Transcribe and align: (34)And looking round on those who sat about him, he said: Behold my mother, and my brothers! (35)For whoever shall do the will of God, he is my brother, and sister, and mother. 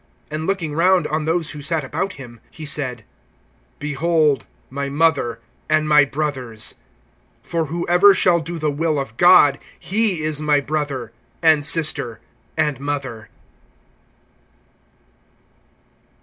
(34)And 0.31 0.47
looking 0.47 0.73
round 0.73 1.05
on 1.05 1.25
those 1.25 1.51
who 1.51 1.61
sat 1.61 1.83
about 1.83 2.13
him, 2.13 2.39
he 2.49 2.65
said: 2.65 3.05
Behold 3.77 4.47
my 4.71 4.89
mother, 4.89 5.39
and 5.69 5.87
my 5.87 6.05
brothers! 6.05 6.73
(35)For 7.47 7.67
whoever 7.67 8.11
shall 8.15 8.39
do 8.39 8.57
the 8.57 8.71
will 8.71 8.97
of 8.97 9.15
God, 9.17 9.59
he 9.79 10.21
is 10.23 10.41
my 10.41 10.59
brother, 10.59 11.11
and 11.43 11.63
sister, 11.63 12.19
and 12.57 12.79
mother. 12.79 13.29